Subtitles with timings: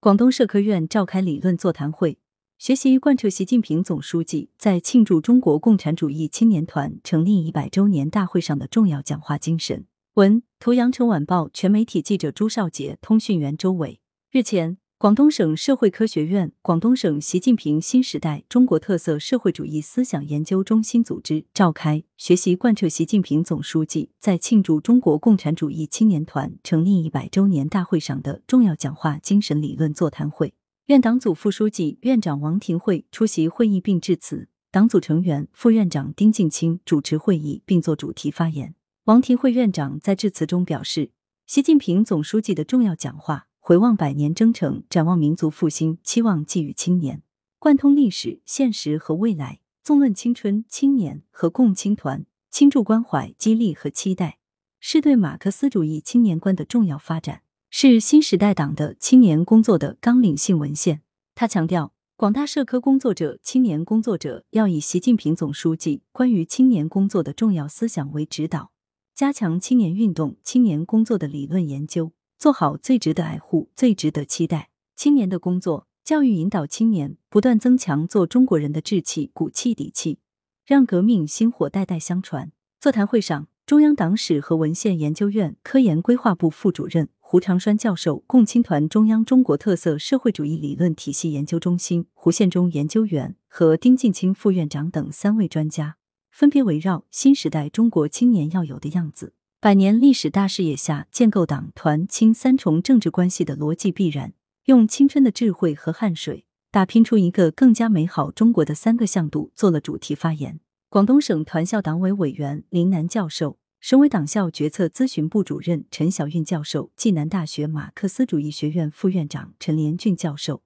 [0.00, 2.18] 广东社科院召开理论座谈会，
[2.56, 9.86] 学习贯彻习近平总书记在庆祝中国共产主义青年团成立一百周年大会上的重要讲话精神。
[10.14, 13.98] 文图：羊城晚报全媒体记者朱少杰，通讯员周伟。
[14.30, 14.78] 日前。
[15.00, 30.52] 广东省社会科学院、广东省习近平新时代中国特色社会主义思想研究中心组织召开学习贯彻习近平总书记在庆祝中国共产主义青年团成立一百周年大会上的重要讲话精神理论座谈会。
[30.86, 38.74] 院党组副书记、院长王廷慧出席会议并致辞，党组成员、副院长丁劲清主持会议并作主题发言。
[39.04, 41.12] 王廷慧院长在致辞中表示，
[41.46, 43.47] 习近平总书记的重要讲话。
[43.68, 47.22] 回望百年征程，展望民族复兴，期望寄予青年，
[47.58, 54.38] 贯通历史、现实和未来，纵论青春、青年和共青团，倾注关怀、激励和期待，
[54.80, 61.02] 是对马克思主义青年观的重要发展，是新时代党的青年工作的纲领性文献。
[61.34, 68.70] 他强调，广大社科工作者、青年工作者要以习近平总书记关于青年工作的重要思想为指导，
[69.14, 72.12] 加强青年运动、青年工作的理论研究。
[72.38, 80.20] 做好最值得爱护、最值得期待青年的工作，教育引导青年不断增强做中国人的志气、骨气、底气，
[80.64, 82.52] 让革命薪火代代相传。
[82.78, 95.96] 座谈会上，中央党史和文献研究院科研规划部副主任胡长栓教授、共青团中央中国特色社会主义理论体系研究中心胡宪忠研究员和丁进清副院长等三位专家，
[96.30, 99.34] 分别围绕新时代中国青年要有的样子。
[99.60, 104.32] 百年历史大视野下建构党团青三重政治关系的逻辑必然，
[104.66, 110.60] 用青春的智慧和汗水打拼出一个更加美好中国的三个向度做了主题发言。
[110.88, 120.62] 广东省团校党委委员林楠教授、省委党校决策咨询部主任陈小运教授、暨南大学马克思主义学院副院长陈连俊教授、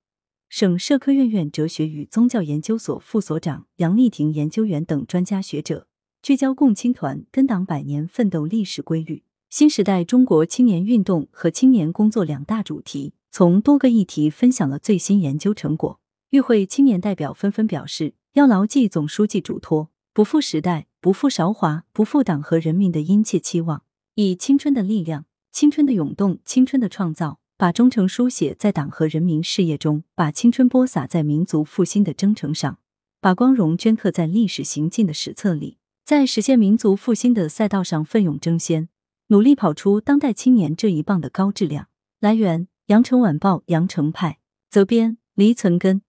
[0.51, 5.87] 省社科院院哲学与宗教研究所副所长杨丽婷研究员等专家学者。
[6.23, 15.99] 聚焦共青团跟党百年奋斗历史规律、新时代中国青年运动和青年工作两大主题，从多个议题分享了最新研究成果。
[16.31, 23.83] 与会青年代表纷纷表示，要牢记总书记嘱托，不负时代、不负韶华、不负党和人民的殷切期望，
[24.15, 32.79] 以青春的力量、青春的涌动、青春的创造，把忠诚书写在党和人民事业中，把青春播撒在民族复兴的征程上，
[33.21, 35.79] 把光荣镌刻在历史行进的史册里。
[36.05, 38.89] 在实现民族复兴的赛道上奋勇争先，
[39.29, 41.89] 努力跑出当代青年这一棒的高质量。
[42.19, 46.03] 来源：羊城晚报羊城派，责编：黎存根。